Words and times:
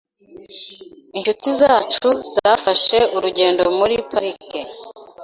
Inshuti 1.17 1.47
zacu 1.59 2.07
zafashe 2.33 2.97
urugendo 3.15 3.63
muri 3.79 3.95
parike. 4.09 4.59